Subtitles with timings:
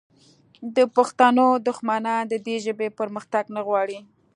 [0.75, 3.99] د پښتنو دښمنان د دې ژبې پرمختګ نه غواړي